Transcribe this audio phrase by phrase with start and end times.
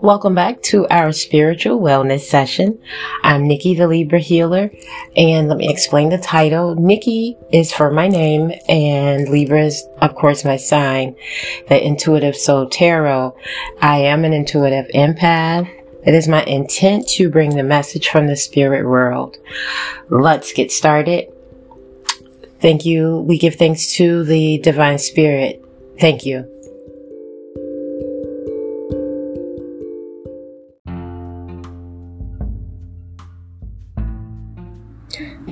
[0.00, 2.80] Welcome back to our spiritual wellness session.
[3.22, 4.70] I'm Nikki the Libra Healer,
[5.16, 6.74] and let me explain the title.
[6.74, 11.14] Nikki is for my name, and Libra is, of course, my sign,
[11.68, 13.36] the Intuitive Soul Tarot.
[13.80, 15.70] I am an intuitive empath.
[16.04, 19.36] It is my intent to bring the message from the spirit world.
[20.10, 21.32] Let's get started.
[22.60, 23.18] Thank you.
[23.20, 25.64] We give thanks to the divine spirit.
[26.00, 26.53] Thank you.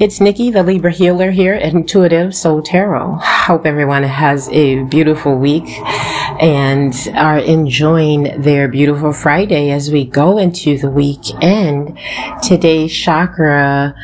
[0.03, 3.21] It's Nikki, the Libra healer here at Intuitive Soul Tarot.
[3.23, 5.69] Hope everyone has a beautiful week
[6.41, 11.97] and are enjoying their beautiful Friday as we go into the weekend.
[12.43, 13.95] Today's chakra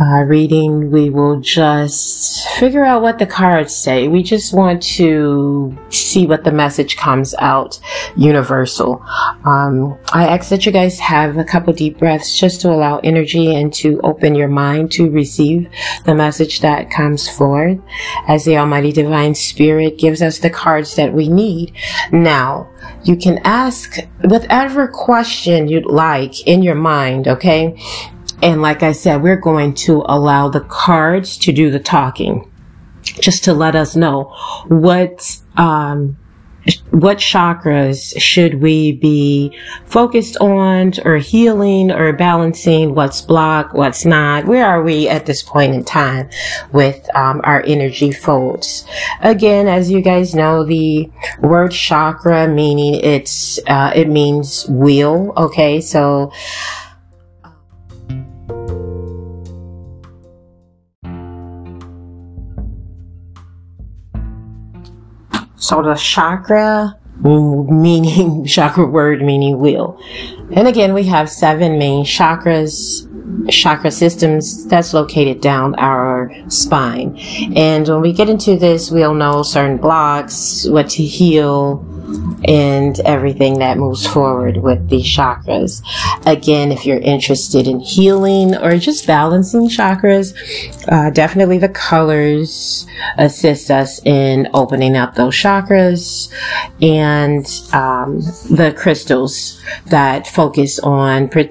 [0.00, 4.08] uh, reading, we will just figure out what the cards say.
[4.08, 7.78] We just want to see what the message comes out
[8.16, 9.04] universal.
[9.44, 13.54] Um, I ask that you guys have a couple deep breaths just to allow energy
[13.54, 15.68] and to open your mind to receive
[16.04, 17.82] the message that comes forward
[18.26, 21.72] as the Almighty Divine Spirit gives us the cards that we need.
[22.10, 22.70] Now,
[23.04, 27.76] you can ask whatever question you'd like in your mind, okay?
[28.42, 32.50] And like I said, we're going to allow the cards to do the talking
[33.20, 34.34] just to let us know
[34.68, 36.16] what, um,
[36.90, 44.46] what chakras should we be focused on or healing or balancing what's blocked what's not
[44.46, 46.28] where are we at this point in time
[46.72, 48.86] with um, our energy folds?
[49.20, 55.80] Again as you guys know the word chakra meaning it's uh, it means wheel okay?
[55.80, 56.32] So
[65.64, 69.98] So the chakra meaning chakra word meaning wheel.
[70.52, 73.08] And again, we have seven main chakras,
[73.50, 77.16] chakra systems that's located down our spine.
[77.56, 81.76] And when we get into this, we'll know certain blocks, what to heal,
[82.46, 85.82] and everything that moves forward with the chakras.
[86.26, 90.34] Again, if you're interested in healing or just balancing chakras,
[90.88, 92.86] uh, definitely the colors
[93.18, 96.32] assist us in opening up those chakras
[96.82, 98.20] and um,
[98.56, 101.50] the crystals that focus on per-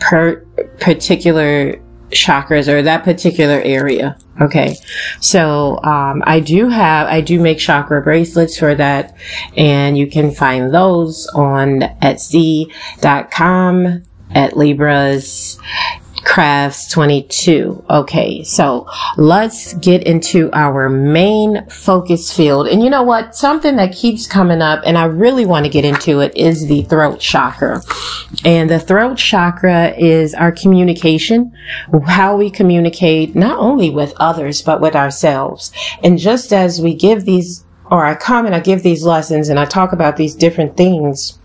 [0.00, 0.44] per-
[0.80, 1.80] particular
[2.10, 4.16] chakras or that particular area.
[4.40, 4.76] Okay.
[5.20, 9.16] So, um, I do have, I do make chakra bracelets for that
[9.56, 13.46] and you can find those on Etsy.com
[14.30, 15.58] at Libras
[16.28, 17.84] crafts 22.
[17.88, 22.68] Okay, so let's get into our main focus field.
[22.68, 23.34] And you know what?
[23.34, 26.82] Something that keeps coming up, and I really want to get into it, is the
[26.82, 27.80] throat chakra.
[28.44, 31.50] And the throat chakra is our communication,
[32.06, 35.72] how we communicate not only with others, but with ourselves.
[36.04, 39.58] And just as we give these, or I come and I give these lessons and
[39.58, 41.37] I talk about these different things,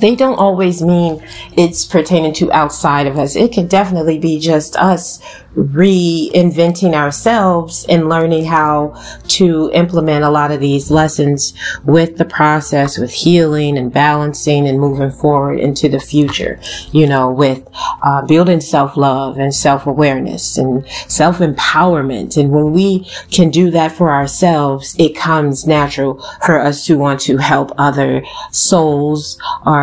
[0.00, 1.22] they don't always mean
[1.56, 3.36] it's pertaining to outside of us.
[3.36, 5.20] It can definitely be just us
[5.56, 8.94] reinventing ourselves and learning how
[9.26, 14.78] to implement a lot of these lessons with the process, with healing and balancing and
[14.78, 16.60] moving forward into the future,
[16.92, 17.68] you know, with
[18.02, 22.36] uh, building self-love and self-awareness and self-empowerment.
[22.36, 27.20] And when we can do that for ourselves, it comes natural for us to want
[27.22, 29.36] to help other souls
[29.66, 29.79] or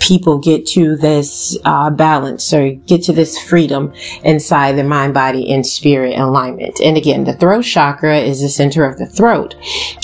[0.00, 3.92] people get to this uh, balance or get to this freedom
[4.22, 6.80] inside their mind, body, and spirit alignment.
[6.80, 9.54] And again, the throat chakra is the center of the throat.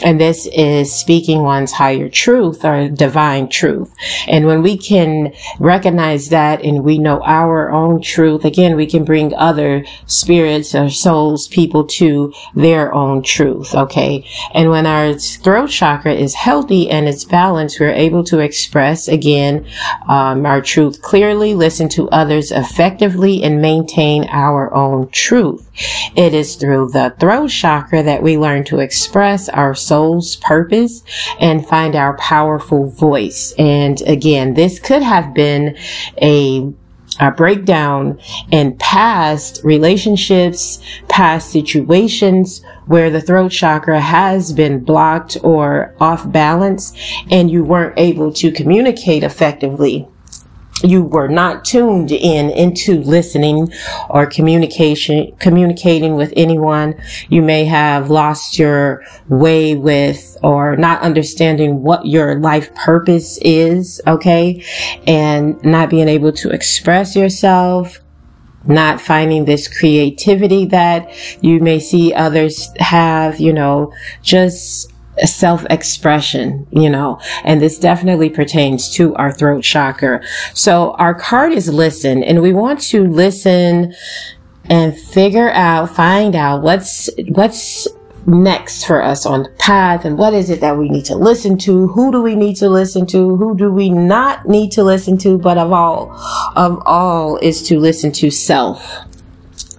[0.03, 3.93] And this is speaking one's higher truth or divine truth.
[4.27, 9.05] And when we can recognize that and we know our own truth, again, we can
[9.05, 13.75] bring other spirits or souls, people to their own truth.
[13.75, 14.25] Okay.
[14.55, 19.22] And when our throat chakra is healthy and it's balanced, we're able to express again
[20.09, 25.69] um, our truth clearly, listen to others effectively, and maintain our own truth.
[26.17, 31.03] It is through the throat chakra that we learn to express our soul's purpose
[31.41, 33.55] and find our powerful voice.
[33.59, 35.77] And again, this could have been
[36.21, 36.73] a
[37.21, 38.19] a breakdown
[38.51, 46.97] in past relationships, past situations where the throat chakra has been blocked or off balance
[47.31, 50.09] and you weren't able to communicate effectively
[50.83, 53.73] you were not tuned in into listening
[54.11, 57.01] or communication, communicating with anyone.
[57.29, 64.01] You may have lost your way with or not understanding what your life purpose is.
[64.07, 64.65] Okay.
[65.07, 68.01] And not being able to express yourself,
[68.65, 73.93] not finding this creativity that you may see others have, you know,
[74.23, 80.23] just self-expression, you know, and this definitely pertains to our throat chakra.
[80.55, 83.95] So our card is listen and we want to listen
[84.65, 87.87] and figure out, find out what's, what's
[88.27, 91.59] next for us on the path and what is it that we need to listen
[91.59, 91.89] to?
[91.89, 93.37] Who do we need to listen to?
[93.37, 95.37] Who do we not need to listen to?
[95.39, 96.13] But of all,
[96.57, 98.97] of all is to listen to self,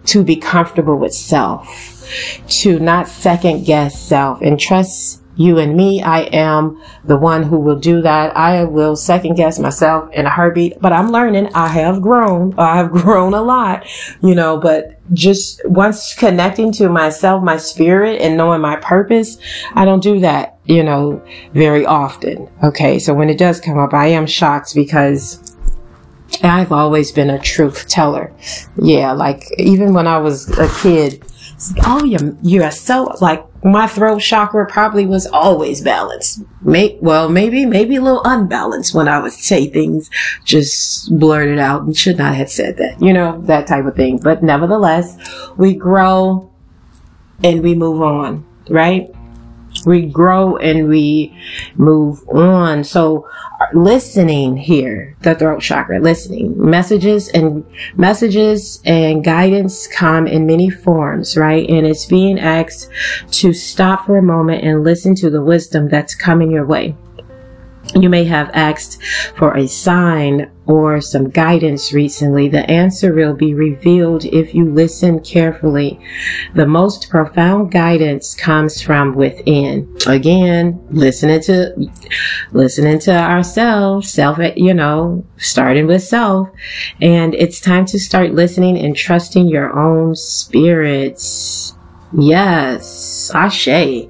[0.06, 2.06] to be comfortable with self,
[2.48, 6.02] to not second guess self and trust you and me.
[6.02, 8.36] I am the one who will do that.
[8.38, 11.50] I will second guess myself in a heartbeat, but I'm learning.
[11.54, 12.54] I have grown.
[12.58, 13.86] I have grown a lot,
[14.22, 19.38] you know, but just once connecting to myself, my spirit and knowing my purpose,
[19.74, 21.22] I don't do that, you know,
[21.54, 22.50] very often.
[22.64, 23.00] Okay.
[23.00, 25.56] So when it does come up, I am shocked because
[26.42, 28.34] I've always been a truth teller.
[28.82, 29.12] Yeah.
[29.12, 31.24] Like even when I was a kid,
[31.86, 36.42] oh, you're, you're so like my throat chakra probably was always balanced.
[36.62, 40.10] May, well, maybe, maybe a little unbalanced when I would say things
[40.44, 44.18] just blurted out and should not have said that, you know, that type of thing.
[44.18, 45.18] But nevertheless,
[45.58, 46.52] we grow
[47.44, 49.10] and we move on, right?
[49.86, 51.36] We grow and we
[51.76, 52.84] move on.
[52.84, 53.28] So
[53.60, 57.66] uh, listening here, the throat chakra, listening messages and
[57.96, 61.70] messages and guidance come in many forms, right?
[61.70, 62.90] And it's being asked
[63.32, 66.96] to stop for a moment and listen to the wisdom that's coming your way.
[67.96, 69.02] You may have asked
[69.36, 72.48] for a sign or some guidance recently.
[72.48, 76.00] The answer will be revealed if you listen carefully.
[76.56, 79.96] The most profound guidance comes from within.
[80.08, 81.74] Again, listening to,
[82.52, 86.50] listening to ourselves, self, you know, starting with self.
[87.02, 91.76] And it's time to start listening and trusting your own spirits.
[92.14, 94.08] Yes, Ashe.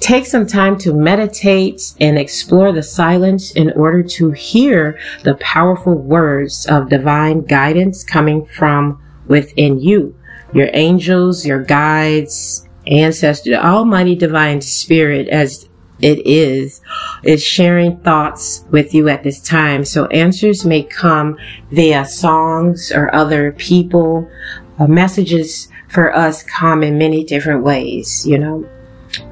[0.00, 5.94] Take some time to meditate and explore the silence in order to hear the powerful
[5.94, 10.14] words of divine guidance coming from within you.
[10.52, 15.68] Your angels, your guides, ancestors, the almighty divine spirit as
[16.00, 16.80] it is,
[17.22, 19.84] is sharing thoughts with you at this time.
[19.84, 21.38] So answers may come
[21.70, 24.30] via songs or other people,
[24.78, 28.68] uh, messages for us come in many different ways, you know.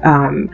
[0.03, 0.49] Um,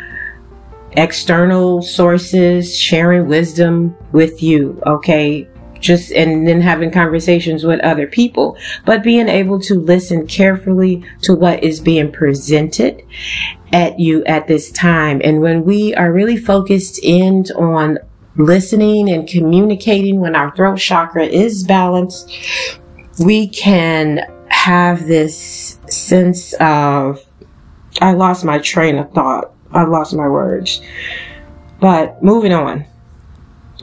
[0.93, 5.47] external sources sharing wisdom with you, okay?
[5.79, 11.33] Just and then having conversations with other people, but being able to listen carefully to
[11.33, 13.01] what is being presented
[13.73, 15.21] at you at this time.
[15.23, 17.97] And when we are really focused in on
[18.35, 22.29] listening and communicating when our throat chakra is balanced,
[23.19, 24.19] we can
[24.49, 27.25] have this sense of,
[27.99, 29.53] I lost my train of thought.
[29.71, 30.81] I lost my words.
[31.79, 32.85] But moving on.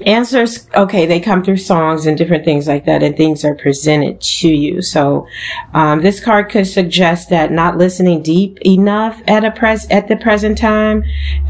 [0.06, 4.20] Answers, okay, they come through songs and different things like that, and things are presented
[4.20, 4.81] to you.
[4.81, 5.26] So,
[5.75, 10.16] um, this card could suggest that not listening deep enough at a pres at the
[10.16, 11.02] present time,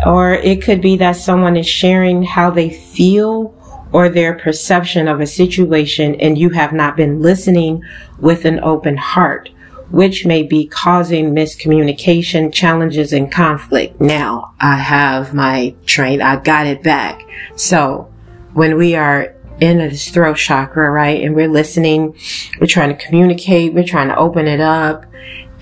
[0.07, 3.55] or it could be that someone is sharing how they feel
[3.93, 7.83] or their perception of a situation and you have not been listening
[8.19, 9.51] with an open heart,
[9.91, 14.01] which may be causing miscommunication, challenges, and conflict.
[14.01, 16.21] Now I have my train.
[16.21, 17.23] I got it back.
[17.57, 18.13] So
[18.53, 21.23] when we are in this throat chakra, right?
[21.23, 22.17] And we're listening,
[22.61, 25.07] we're trying to communicate, we're trying to open it up.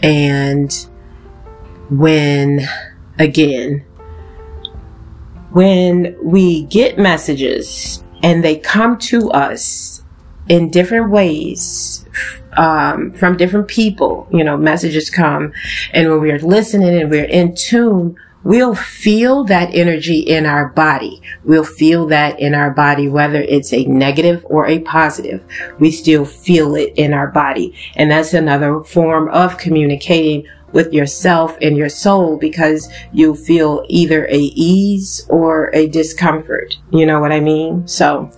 [0.02, 0.72] And
[1.88, 2.68] when,
[3.18, 3.84] again,
[5.50, 9.95] when we get messages and they come to us
[10.48, 12.04] in different ways
[12.56, 14.28] um, from different people.
[14.32, 15.52] You know, messages come,
[15.92, 21.20] and when we're listening and we're in tune, we'll feel that energy in our body.
[21.44, 25.44] We'll feel that in our body, whether it's a negative or a positive.
[25.80, 27.74] We still feel it in our body.
[27.96, 34.26] And that's another form of communicating with yourself and your soul because you feel either
[34.26, 36.76] a ease or a discomfort.
[36.90, 37.88] You know what I mean?
[37.88, 38.30] So,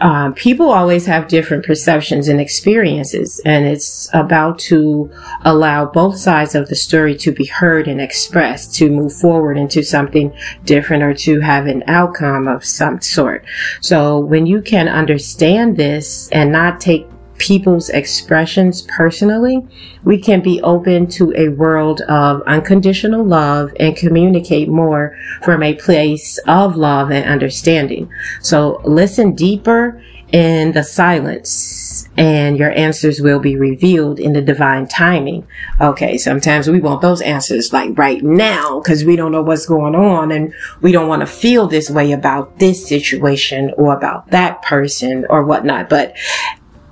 [0.00, 5.10] um, people always have different perceptions and experiences, and it's about to
[5.42, 9.82] allow both sides of the story to be heard and expressed to move forward into
[9.82, 10.32] something
[10.64, 13.44] different or to have an outcome of some sort.
[13.80, 17.06] So when you can understand this and not take
[17.42, 19.66] people's expressions personally,
[20.04, 25.74] we can be open to a world of unconditional love and communicate more from a
[25.74, 28.08] place of love and understanding.
[28.40, 34.86] So listen deeper in the silence and your answers will be revealed in the divine
[34.86, 35.46] timing.
[35.80, 36.16] Okay.
[36.16, 40.30] Sometimes we want those answers like right now because we don't know what's going on
[40.30, 45.26] and we don't want to feel this way about this situation or about that person
[45.28, 45.88] or whatnot.
[45.88, 46.14] But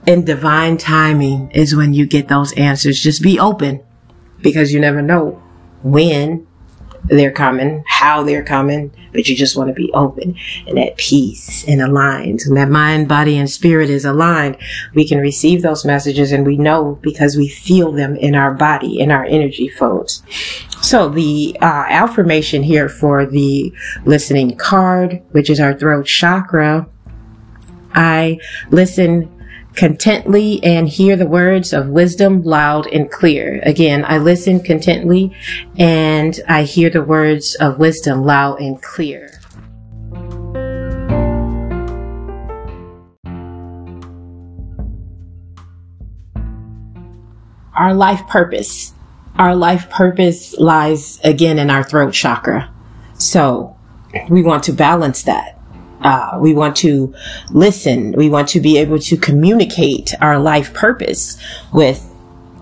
[0.07, 3.03] in divine timing is when you get those answers.
[3.03, 3.83] Just be open
[4.41, 5.43] because you never know
[5.83, 6.47] when
[7.05, 11.67] they're coming, how they're coming, but you just want to be open and at peace
[11.67, 12.41] and aligned.
[12.47, 14.57] And that mind, body, and spirit is aligned.
[14.95, 19.01] We can receive those messages and we know because we feel them in our body,
[19.01, 20.23] in our energy folds.
[20.83, 23.73] So the uh, affirmation here for the
[24.05, 26.89] listening card, which is our throat chakra,
[27.95, 28.39] I
[28.71, 29.40] listen
[29.75, 33.61] contently and hear the words of wisdom loud and clear.
[33.63, 35.35] Again, I listen contently
[35.79, 39.41] and I hear the words of wisdom loud and clear.
[47.75, 48.93] Our life purpose.
[49.37, 52.71] Our life purpose lies again in our throat chakra.
[53.15, 53.77] So
[54.29, 55.60] we want to balance that.
[56.03, 57.15] Uh, we want to
[57.51, 58.13] listen.
[58.13, 61.37] We want to be able to communicate our life purpose
[61.73, 62.07] with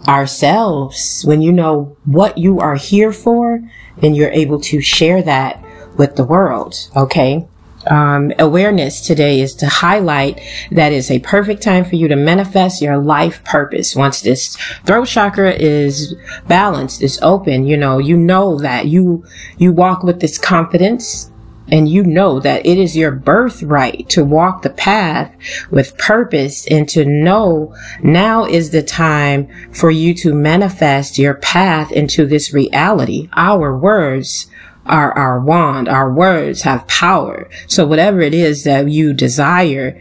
[0.08, 1.22] ourselves.
[1.24, 3.62] When you know what you are here for,
[3.98, 5.62] then you're able to share that
[5.96, 6.74] with the world.
[6.96, 7.46] Okay.
[7.86, 10.40] Um, awareness today is to highlight
[10.72, 13.96] that is a perfect time for you to manifest your life purpose.
[13.96, 16.14] Once this throat chakra is
[16.48, 19.24] balanced, is open, you know, you know that you,
[19.56, 21.30] you walk with this confidence
[21.70, 25.34] and you know that it is your birthright to walk the path
[25.70, 31.92] with purpose and to know now is the time for you to manifest your path
[31.92, 33.28] into this reality.
[33.34, 34.48] Our words
[34.86, 35.88] are our wand.
[35.88, 37.48] Our words have power.
[37.66, 40.00] So whatever it is that you desire,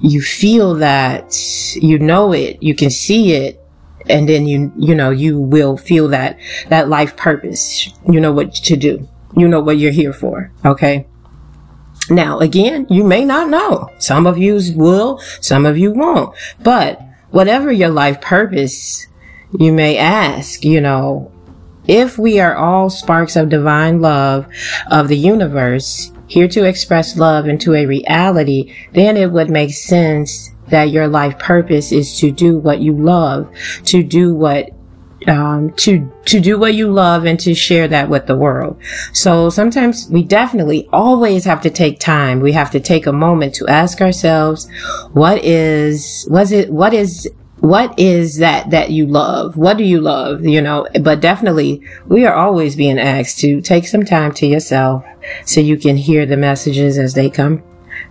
[0.00, 1.36] you feel that,
[1.76, 3.60] you know it, you can see it,
[4.08, 6.38] and then you, you know, you will feel that,
[6.68, 7.88] that life purpose.
[8.08, 10.52] You know what to do you know what you're here for.
[10.64, 11.06] Okay.
[12.10, 13.88] Now, again, you may not know.
[13.98, 16.36] Some of you will, some of you won't.
[16.62, 19.06] But whatever your life purpose,
[19.58, 21.30] you may ask, you know,
[21.86, 24.46] if we are all sparks of divine love
[24.90, 30.50] of the universe, here to express love into a reality, then it would make sense
[30.68, 33.50] that your life purpose is to do what you love,
[33.84, 34.70] to do what
[35.28, 38.80] um, to to do what you love and to share that with the world.
[39.12, 42.40] So sometimes we definitely always have to take time.
[42.40, 44.68] We have to take a moment to ask ourselves,
[45.12, 47.28] what is was it what is
[47.62, 49.56] what is that that you love?
[49.56, 50.44] What do you love?
[50.44, 55.04] You know, but definitely we are always being asked to take some time to yourself
[55.44, 57.62] so you can hear the messages as they come.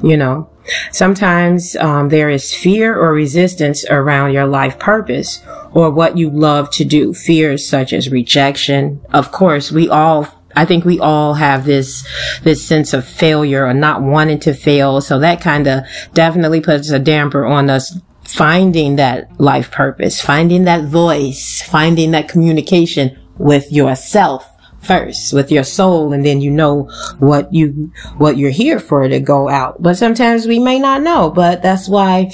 [0.02, 0.50] You know,
[0.92, 5.42] sometimes um, there is fear or resistance around your life purpose
[5.72, 7.14] or what you love to do.
[7.14, 9.02] Fears such as rejection.
[9.12, 12.06] Of course, we all I think we all have this,
[12.44, 15.00] this sense of failure or not wanting to fail.
[15.00, 20.66] So that kind of definitely puts a damper on us finding that life purpose, finding
[20.66, 24.51] that voice, finding that communication with yourself
[24.82, 26.84] first with your soul and then you know
[27.20, 29.82] what you what you're here for to go out.
[29.82, 32.32] But sometimes we may not know but that's why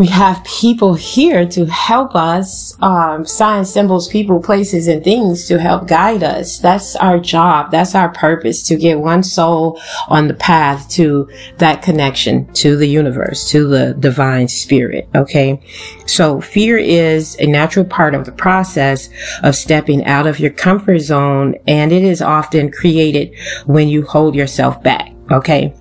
[0.00, 5.60] we have people here to help us, um, signs, symbols, people, places, and things to
[5.60, 6.58] help guide us.
[6.58, 7.70] That's our job.
[7.70, 9.78] That's our purpose to get one soul
[10.08, 11.28] on the path to
[11.58, 15.06] that connection to the universe, to the divine spirit.
[15.14, 15.62] Okay.
[16.06, 19.10] So fear is a natural part of the process
[19.42, 21.56] of stepping out of your comfort zone.
[21.68, 23.34] And it is often created
[23.66, 25.12] when you hold yourself back.
[25.30, 25.74] Okay.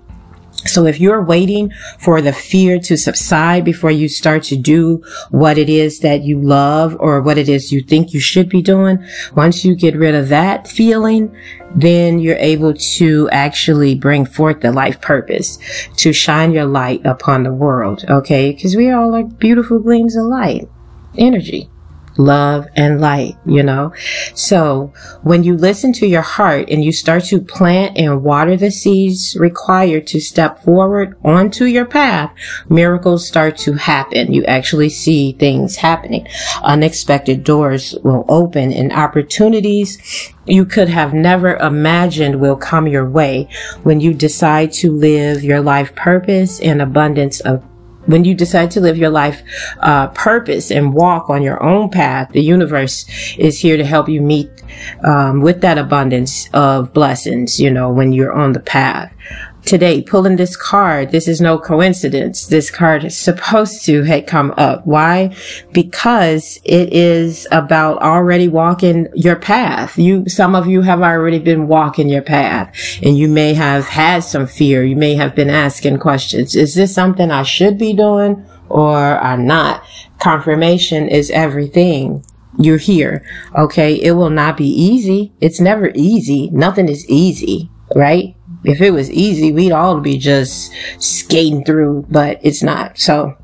[0.66, 5.58] So if you're waiting for the fear to subside before you start to do what
[5.58, 9.04] it is that you love or what it is you think you should be doing,
[9.36, 11.36] once you get rid of that feeling,
[11.76, 15.60] then you're able to actually bring forth the life purpose
[15.98, 18.04] to shine your light upon the world.
[18.10, 18.54] Okay.
[18.54, 20.68] Cause we all are beautiful gleams of light,
[21.18, 21.70] energy.
[22.20, 23.94] Love, and light, you know?
[24.36, 28.72] So when you listen to your heart and you start to plant and water the
[28.72, 32.34] seeds required to step forward onto your path,
[32.70, 34.34] miracles start to happen.
[34.34, 36.28] You actually see things happening.
[36.62, 39.98] Unexpected doors will open and opportunities
[40.46, 43.48] you could have never imagined will come your way
[43.84, 47.64] when you decide to live your life purpose and abundance of
[48.10, 49.44] when you decide to live your life
[49.80, 53.06] uh, purpose and walk on your own path, the universe
[53.38, 54.50] is here to help you meet
[55.04, 57.60] um, with that abundance of blessings.
[57.60, 59.14] You know, when you're on the path
[59.70, 61.12] today pulling this card.
[61.12, 62.48] This is no coincidence.
[62.48, 64.86] This card is supposed to have come up.
[64.88, 65.36] Why?
[65.72, 69.96] Because it is about already walking your path.
[69.96, 74.24] You, some of you have already been walking your path and you may have had
[74.24, 74.84] some fear.
[74.84, 76.56] You may have been asking questions.
[76.56, 79.84] Is this something I should be doing or I'm not?
[80.20, 82.26] Confirmation is everything
[82.58, 83.24] you're here.
[83.56, 84.02] Okay.
[84.02, 85.32] It will not be easy.
[85.40, 86.50] It's never easy.
[86.50, 88.36] Nothing is easy, right?
[88.64, 92.98] If it was easy, we'd all be just skating through, but it's not.
[92.98, 93.38] So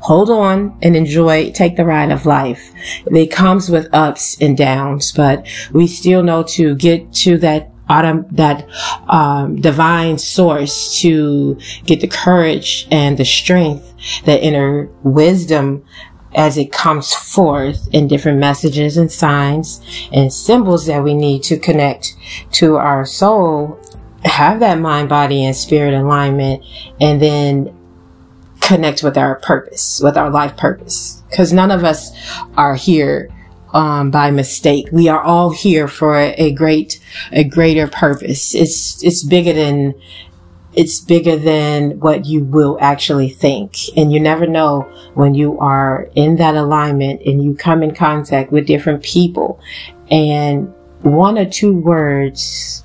[0.00, 2.72] hold on and enjoy, take the ride of life.
[3.06, 8.26] It comes with ups and downs, but we still know to get to that autumn,
[8.30, 8.66] that
[9.08, 13.92] um, divine source to get the courage and the strength,
[14.24, 15.84] that inner wisdom
[16.34, 21.58] as it comes forth in different messages and signs and symbols that we need to
[21.58, 22.14] connect
[22.52, 23.79] to our soul
[24.24, 26.64] have that mind, body, and spirit alignment,
[27.00, 27.76] and then
[28.60, 31.22] connect with our purpose, with our life purpose.
[31.30, 32.10] Because none of us
[32.56, 33.30] are here
[33.72, 34.88] um, by mistake.
[34.92, 37.00] We are all here for a great,
[37.32, 38.54] a greater purpose.
[38.54, 39.94] It's it's bigger than
[40.72, 43.76] it's bigger than what you will actually think.
[43.96, 44.82] And you never know
[45.14, 49.60] when you are in that alignment and you come in contact with different people
[50.10, 50.72] and
[51.02, 52.84] one or two words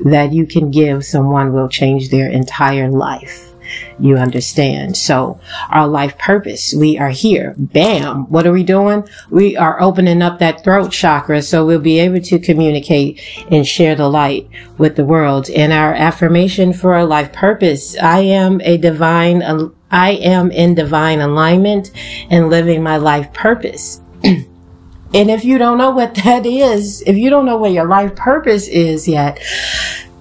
[0.00, 3.48] that you can give someone will change their entire life.
[3.98, 4.96] You understand?
[4.96, 5.40] So
[5.70, 7.54] our life purpose, we are here.
[7.58, 8.30] Bam.
[8.30, 9.06] What are we doing?
[9.30, 13.94] We are opening up that throat chakra so we'll be able to communicate and share
[13.94, 15.50] the light with the world.
[15.50, 19.42] And our affirmation for our life purpose, I am a divine,
[19.90, 21.90] I am in divine alignment
[22.30, 24.00] and living my life purpose.
[25.14, 28.14] And if you don't know what that is, if you don't know what your life
[28.14, 29.40] purpose is yet,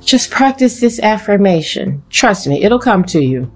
[0.02, 2.04] just practice this affirmation.
[2.10, 3.52] Trust me, it'll come to you.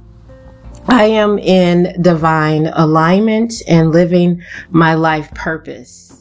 [0.88, 6.21] I am in divine alignment and living my life purpose.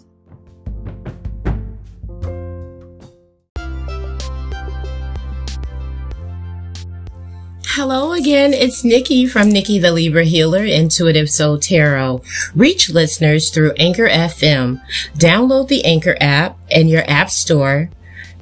[7.81, 12.21] Hello again, it's Nikki from Nikki the Libra Healer, Intuitive Soul Tarot.
[12.55, 14.83] Reach listeners through Anchor FM.
[15.14, 17.88] Download the Anchor app in your app store.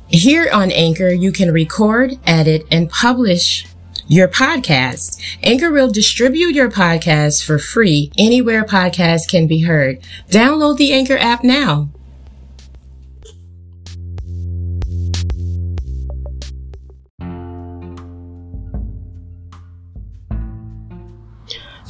[0.09, 3.69] Here on Anchor, you can record, edit, and publish
[4.09, 5.23] your podcast.
[5.41, 10.01] Anchor will distribute your podcast for free anywhere podcasts can be heard.
[10.29, 11.91] Download the Anchor app now.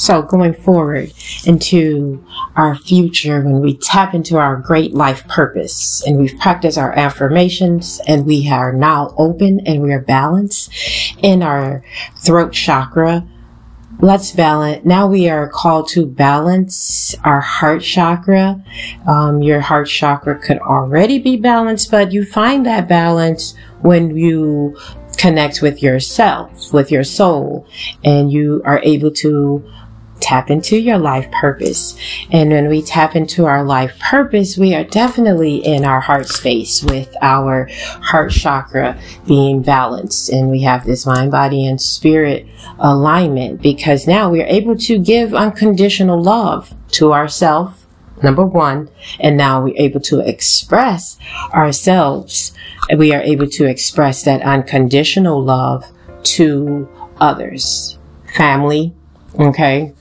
[0.09, 1.13] So going forward
[1.45, 2.25] into
[2.57, 8.01] our future, when we tap into our great life purpose and we've practiced our affirmations
[8.09, 10.73] and we are now open and we are balanced
[11.23, 11.85] in our
[12.17, 13.29] throat chakra,
[14.01, 14.83] let's balance.
[14.83, 18.65] Now we are called to balance our heart chakra.
[19.07, 24.75] Um, your heart chakra could already be balanced, but you find that balance when you
[25.19, 27.67] connect with yourself, with your soul,
[28.03, 29.71] and you are able to
[30.21, 31.97] tap into your life purpose.
[32.31, 36.83] And when we tap into our life purpose, we are definitely in our heart space
[36.83, 40.31] with our heart chakra being balanced.
[40.31, 42.47] And we have this mind, body, and spirit
[42.79, 47.85] alignment because now we are able to give unconditional love to ourselves.
[48.23, 51.19] Number one, and now we're able to express
[51.55, 52.53] ourselves.
[52.97, 55.85] We are able to express that unconditional love
[56.25, 56.89] to
[57.21, 57.97] others,
[58.35, 58.93] family,
[59.39, 59.95] okay,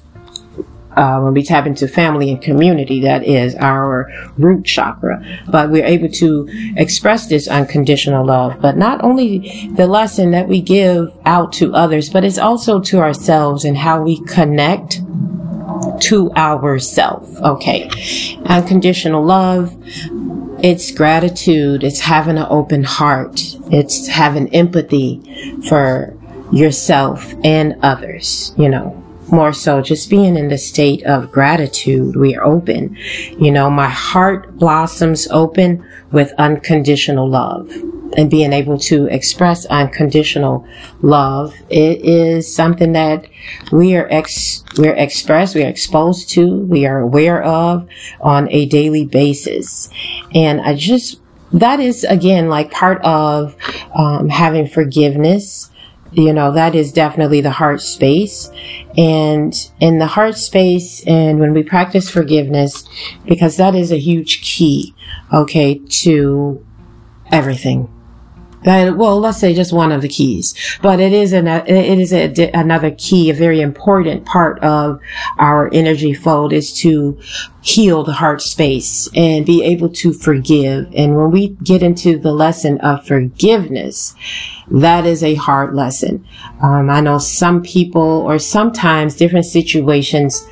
[0.98, 5.24] uh, when we tap into family and community, that is our root chakra.
[5.48, 8.60] But we're able to express this unconditional love.
[8.60, 13.00] But not only the lesson that we give out to others, but it's also to
[13.00, 15.02] ourselves and how we connect
[16.02, 17.40] to ourself.
[17.42, 17.90] Okay.
[18.46, 19.76] Unconditional love.
[20.64, 21.84] It's gratitude.
[21.84, 23.40] It's having an open heart.
[23.72, 25.22] It's having empathy
[25.70, 26.18] for
[26.52, 32.16] yourself and others, you know more so just being in the state of gratitude.
[32.16, 32.98] We are open.
[33.40, 37.72] You know, my heart blossoms open with unconditional love
[38.16, 40.68] and being able to express unconditional
[41.02, 41.54] love.
[41.70, 43.28] It is something that
[43.72, 47.88] we are ex, we're expressed, we are exposed to, we are aware of
[48.22, 49.90] on a daily basis.
[50.34, 51.20] And I just,
[51.52, 53.56] that is again like part of
[53.96, 55.70] um, having forgiveness
[56.18, 58.50] you know that is definitely the heart space.
[58.98, 62.88] And in the heart space and when we practice forgiveness
[63.26, 64.96] because that is a huge key
[65.32, 66.66] okay to
[67.32, 67.88] everything
[68.66, 70.54] well let's say just one of the keys.
[70.82, 75.00] But it is an it is a, another key a very important part of
[75.38, 77.20] our energy fold is to
[77.62, 80.92] heal the heart space and be able to forgive.
[80.96, 84.16] And when we get into the lesson of forgiveness
[84.70, 86.26] that is a hard lesson.
[86.62, 90.48] Um, i know some people or sometimes different situations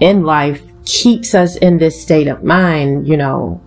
[0.00, 3.60] in life keeps us in this state of mind you know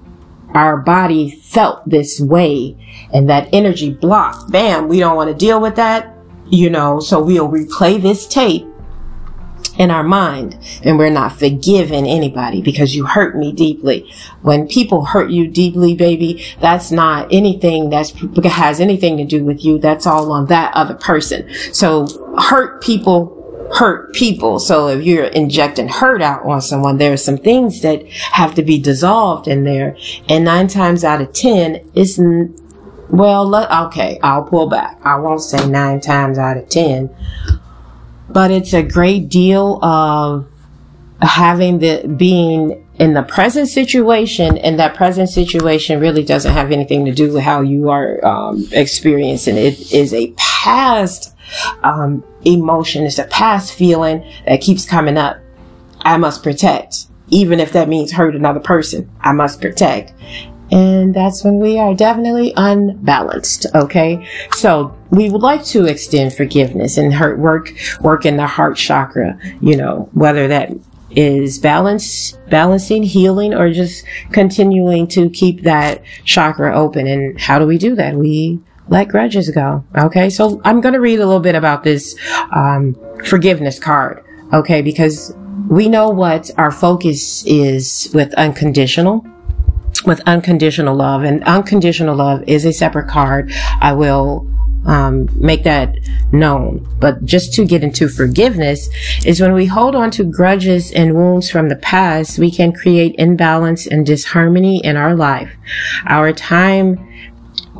[0.57, 2.75] our body felt this way
[3.13, 6.13] and that energy block, bam, we don't want to deal with that,
[6.49, 8.65] you know, so we'll replay this tape
[9.77, 14.11] in our mind and we're not forgiving anybody because you hurt me deeply.
[14.41, 18.13] When people hurt you deeply, baby, that's not anything that's
[18.45, 19.77] has anything to do with you.
[19.77, 21.47] That's all on that other person.
[21.73, 22.07] So
[22.39, 23.36] hurt people
[23.73, 24.59] hurt people.
[24.59, 28.63] So if you're injecting hurt out on someone, there are some things that have to
[28.63, 29.97] be dissolved in there.
[30.29, 32.19] And nine times out of ten, it's,
[33.09, 34.99] well, okay, I'll pull back.
[35.03, 37.09] I won't say nine times out of ten,
[38.29, 40.47] but it's a great deal of
[41.21, 47.05] having the, being in the present situation and that present situation really doesn't have anything
[47.05, 51.35] to do with how you are um, experiencing it is a past
[51.83, 53.05] um, emotion.
[53.05, 55.37] It's a past feeling that keeps coming up.
[56.01, 57.07] I must protect.
[57.29, 60.13] Even if that means hurt another person, I must protect.
[60.71, 63.67] And that's when we are definitely unbalanced.
[63.73, 64.27] Okay.
[64.53, 69.39] So we would like to extend forgiveness and hurt work, work in the heart chakra,
[69.61, 70.71] you know, whether that
[71.09, 77.07] is balance, balancing, healing, or just continuing to keep that chakra open.
[77.07, 78.15] And how do we do that?
[78.15, 79.83] We let grudges go.
[79.95, 80.29] Okay.
[80.29, 82.15] So I'm going to read a little bit about this,
[82.51, 82.95] um,
[83.25, 84.23] forgiveness card.
[84.53, 84.81] Okay.
[84.81, 85.33] Because
[85.69, 89.25] we know what our focus is with unconditional,
[90.05, 93.51] with unconditional love and unconditional love is a separate card.
[93.81, 94.47] I will
[94.85, 95.97] um, make that
[96.31, 96.87] known.
[96.99, 98.89] But just to get into forgiveness
[99.25, 103.15] is when we hold on to grudges and wounds from the past, we can create
[103.17, 105.53] imbalance and disharmony in our life.
[106.05, 107.03] Our time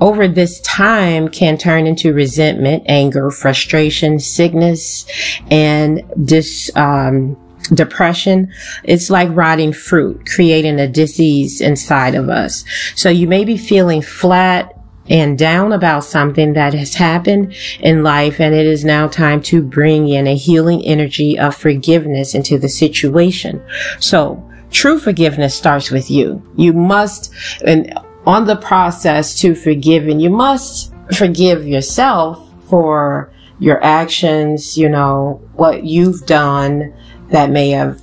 [0.02, 5.06] over this time can turn into resentment, anger, frustration, sickness,
[5.50, 7.38] and dis, um,
[7.74, 8.52] depression.
[8.84, 12.64] It's like rotting fruit, creating a disease inside of us.
[12.96, 14.74] So you may be feeling flat,
[15.10, 19.62] and down about something that has happened in life and it is now time to
[19.62, 23.64] bring in a healing energy of forgiveness into the situation.
[24.00, 26.42] So true forgiveness starts with you.
[26.58, 27.34] You must,
[27.64, 34.90] and on the process to forgive and you must forgive yourself for your actions, you
[34.90, 36.94] know, what you've done
[37.30, 38.02] that may have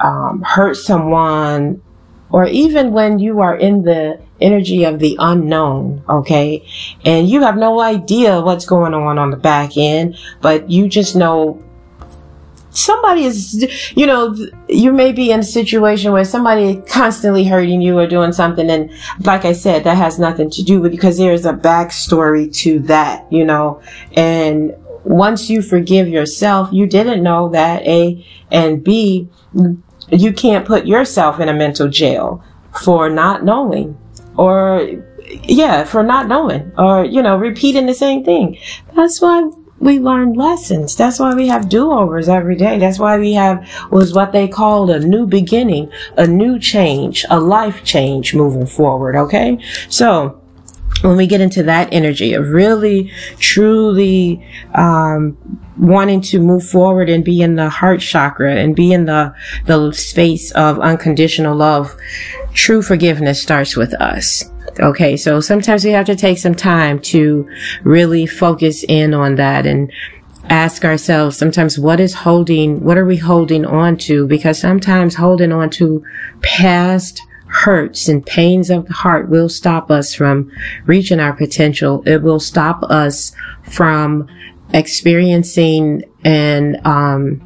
[0.00, 1.82] um, hurt someone,
[2.30, 6.64] or even when you are in the energy of the unknown, okay,
[7.04, 11.16] and you have no idea what's going on on the back end, but you just
[11.16, 11.60] know
[12.76, 14.36] somebody is, you know,
[14.68, 18.68] you may be in a situation where somebody constantly hurting you or doing something.
[18.70, 22.78] And like I said, that has nothing to do with because there's a backstory to
[22.80, 23.80] that, you know,
[24.14, 29.28] and once you forgive yourself, you didn't know that A and B,
[30.08, 32.44] you can't put yourself in a mental jail
[32.82, 33.96] for not knowing
[34.36, 34.88] or
[35.44, 38.58] yeah, for not knowing or, you know, repeating the same thing.
[38.94, 40.96] That's why we learn lessons.
[40.96, 42.78] That's why we have do-overs every day.
[42.78, 47.38] That's why we have was what they called a new beginning, a new change, a
[47.38, 49.16] life change moving forward.
[49.16, 49.58] Okay.
[49.88, 50.40] So
[51.02, 55.36] when we get into that energy of really, truly, um,
[55.76, 59.34] wanting to move forward and be in the heart chakra and be in the,
[59.66, 61.94] the space of unconditional love,
[62.54, 64.50] true forgiveness starts with us.
[64.80, 65.16] Okay.
[65.16, 67.48] So sometimes we have to take some time to
[67.82, 69.92] really focus in on that and
[70.48, 74.26] ask ourselves sometimes what is holding, what are we holding on to?
[74.26, 76.04] Because sometimes holding on to
[76.42, 80.50] past hurts and pains of the heart will stop us from
[80.84, 82.02] reaching our potential.
[82.06, 84.28] It will stop us from
[84.72, 87.40] experiencing and, um,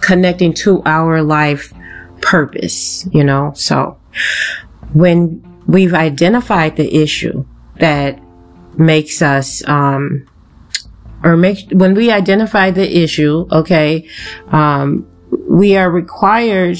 [0.00, 1.72] connecting to our life
[2.20, 3.52] purpose, you know?
[3.54, 3.96] So
[4.92, 7.44] when we've identified the issue
[7.78, 8.20] that
[8.78, 10.26] makes us, um,
[11.22, 14.08] or make, when we identify the issue, okay,
[14.48, 15.06] um,
[15.48, 16.78] we are required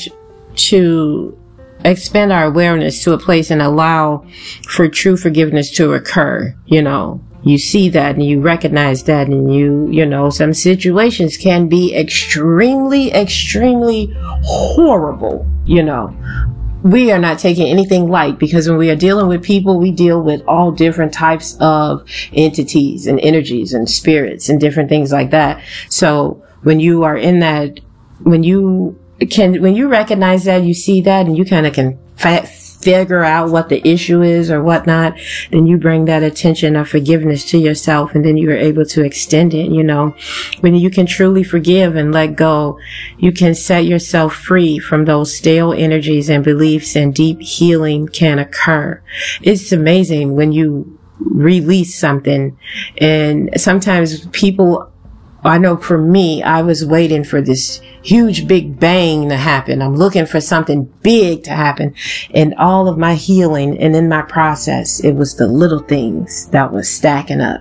[0.55, 1.39] to
[1.85, 4.27] expand our awareness to a place and allow
[4.69, 9.55] for true forgiveness to occur, you know, you see that and you recognize that and
[9.55, 16.15] you, you know, some situations can be extremely, extremely horrible, you know.
[16.87, 20.23] We are not taking anything light because when we are dealing with people, we deal
[20.23, 25.61] with all different types of entities and energies and spirits and different things like that.
[25.89, 27.81] So when you are in that,
[28.21, 31.99] when you can, when you recognize that, you see that and you kind of can
[32.81, 35.19] figure out what the issue is or whatnot,
[35.51, 39.05] then you bring that attention of forgiveness to yourself and then you are able to
[39.05, 40.15] extend it, you know.
[40.61, 42.79] When you can truly forgive and let go,
[43.19, 48.39] you can set yourself free from those stale energies and beliefs and deep healing can
[48.39, 49.03] occur.
[49.43, 52.59] It's amazing when you release something
[52.99, 54.93] and sometimes people
[55.47, 59.83] I know for me, I was waiting for this huge big bang to happen.
[59.83, 61.95] I'm looking for something big to happen
[62.33, 66.73] and all of my healing and in my process, it was the little things that
[66.73, 67.61] was stacking up.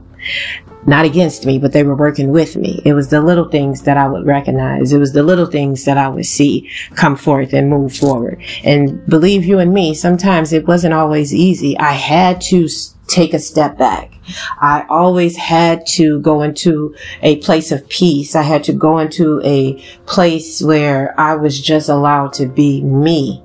[0.86, 2.82] Not against me, but they were working with me.
[2.86, 4.94] It was the little things that I would recognize.
[4.94, 8.42] It was the little things that I would see come forth and move forward.
[8.64, 11.78] And believe you and me, sometimes it wasn't always easy.
[11.78, 12.68] I had to
[13.08, 14.14] take a step back.
[14.60, 18.36] I always had to go into a place of peace.
[18.36, 23.45] I had to go into a place where I was just allowed to be me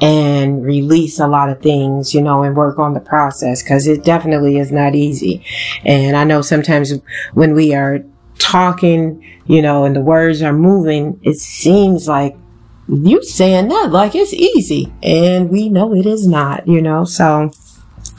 [0.00, 4.04] and release a lot of things, you know, and work on the process because it
[4.04, 5.44] definitely is not easy.
[5.84, 6.92] And I know sometimes
[7.32, 8.04] when we are
[8.38, 12.36] talking, you know, and the words are moving, it seems like
[12.88, 17.50] you saying that like it's easy and we know it is not, you know, so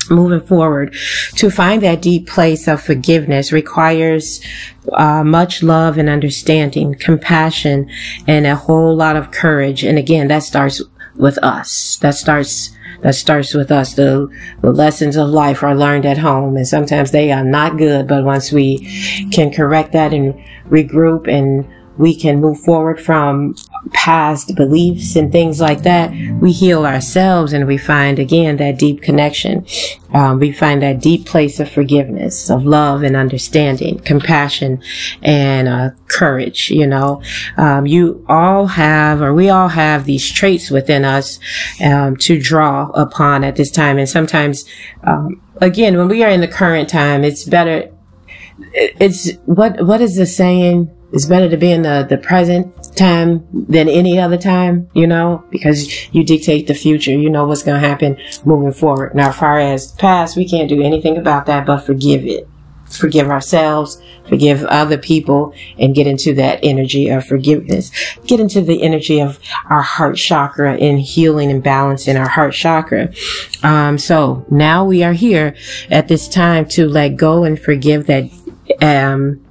[0.10, 0.96] moving forward
[1.36, 4.42] to find that deep place of forgiveness requires
[4.94, 7.90] uh, much love and understanding compassion
[8.28, 10.82] and a whole lot of courage and again that starts
[11.18, 11.98] with us.
[11.98, 13.94] That starts that starts with us.
[13.94, 14.28] The,
[14.62, 18.24] the lessons of life are learned at home and sometimes they are not good but
[18.24, 18.78] once we
[19.32, 20.34] can correct that and
[20.70, 23.56] regroup and we can move forward from
[23.94, 29.02] past beliefs and things like that, we heal ourselves and we find again that deep
[29.02, 29.66] connection.
[30.14, 34.82] Um, we find that deep place of forgiveness, of love and understanding, compassion
[35.22, 36.70] and uh, courage.
[36.70, 37.22] You know,
[37.58, 41.40] um, you all have, or we all have these traits within us
[41.84, 43.98] um, to draw upon at this time.
[43.98, 44.66] And sometimes,
[45.04, 47.92] um, again, when we are in the current time, it's better.
[48.74, 50.95] It's what what is the saying?
[51.16, 55.46] It's better to be in the, the present time than any other time, you know,
[55.50, 57.12] because you dictate the future.
[57.12, 59.16] You know what's going to happen moving forward.
[59.16, 62.50] Now, as far as past, we can't do anything about that but forgive it.
[62.90, 67.92] Forgive ourselves, forgive other people, and get into that energy of forgiveness.
[68.28, 73.14] Get into the energy of our heart chakra and healing and balancing our heart chakra.
[73.64, 75.56] Um, so now we are here
[75.90, 78.30] at this time to let go and forgive that,
[78.82, 79.45] um,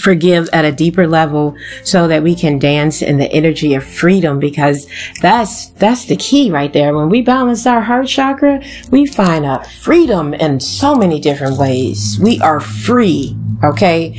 [0.00, 4.38] forgive at a deeper level so that we can dance in the energy of freedom
[4.38, 4.86] because
[5.20, 6.94] that's that's the key right there.
[6.94, 12.18] When we balance our heart chakra we find a freedom in so many different ways.
[12.20, 14.14] We are free okay?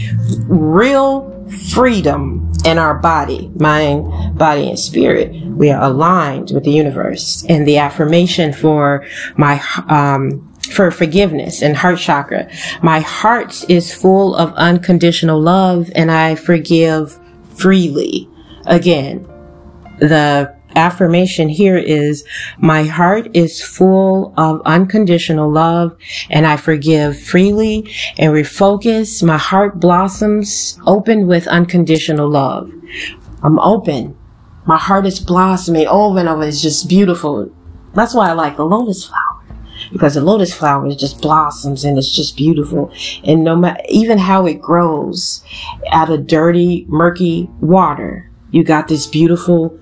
[0.47, 1.31] Real
[1.73, 5.31] freedom in our body mind body and spirit.
[5.45, 7.45] We are aligned with the universe.
[7.47, 9.05] And the affirmation for
[9.37, 12.51] my um for forgiveness and heart chakra.
[12.81, 17.17] My heart is full of unconditional love and I forgive
[17.55, 18.29] freely.
[18.65, 19.25] Again,
[19.99, 22.25] the affirmation here is
[22.57, 25.95] my heart is full of unconditional love
[26.29, 29.23] and I forgive freely and refocus.
[29.23, 32.69] My heart blossoms open with unconditional love.
[33.41, 34.17] I'm open.
[34.65, 36.43] My heart is blossoming over and over.
[36.43, 37.49] It's just beautiful.
[37.93, 39.34] That's why I like the lotus flower
[39.91, 42.91] because the lotus flower just blossoms and it's just beautiful.
[43.23, 45.43] And no matter, even how it grows
[45.91, 49.79] out of dirty, murky water, you got this beautiful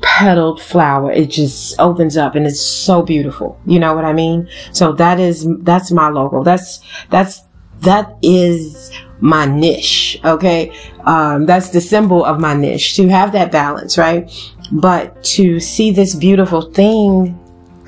[0.00, 1.12] petaled flower.
[1.12, 3.60] It just opens up and it's so beautiful.
[3.66, 4.48] You know what I mean?
[4.72, 6.42] So that is, that's my logo.
[6.42, 7.42] That's, that's,
[7.80, 10.20] that is my niche.
[10.24, 10.72] Okay.
[11.04, 14.30] Um, that's the symbol of my niche to have that balance, right?
[14.70, 17.38] But to see this beautiful thing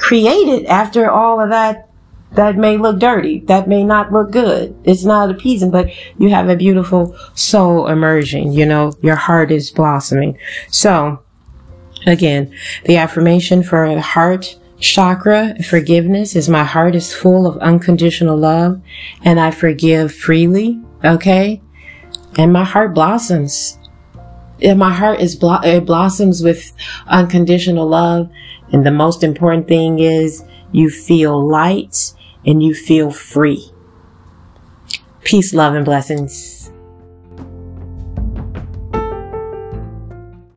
[0.01, 1.91] created after all of that
[2.33, 3.41] that may look dirty.
[3.41, 4.77] That may not look good.
[4.85, 8.53] It's not appeasing, but you have a beautiful soul emerging.
[8.53, 10.39] You know, your heart is blossoming.
[10.71, 11.23] So
[12.07, 18.81] again, the affirmation for heart chakra forgiveness is my heart is full of unconditional love
[19.23, 20.81] and I forgive freely.
[21.05, 21.61] Okay.
[22.39, 23.77] And my heart blossoms.
[24.63, 26.73] And my heart is, blo- it blossoms with
[27.07, 28.31] unconditional love.
[28.73, 32.13] And the most important thing is you feel light
[32.47, 33.71] and you feel free.
[35.25, 36.70] Peace, love, and blessings.